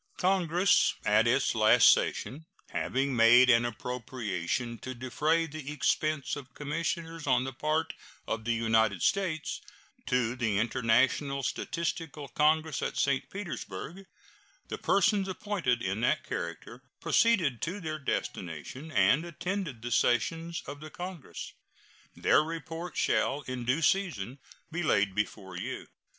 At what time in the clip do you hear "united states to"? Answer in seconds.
8.53-10.35